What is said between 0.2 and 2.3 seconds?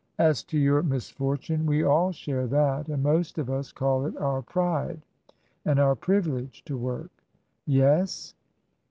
"As to your misfortune, we all